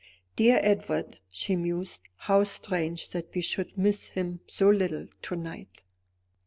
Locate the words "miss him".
3.77-4.39